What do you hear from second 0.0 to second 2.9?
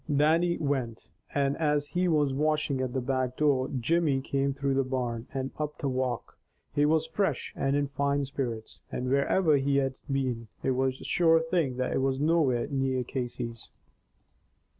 Dannie went, and as he was washing